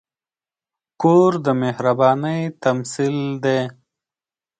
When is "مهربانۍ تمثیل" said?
1.61-3.17